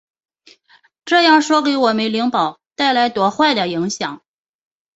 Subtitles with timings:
[1.05, 4.23] 这样说给我们灵宝带来多坏的影响！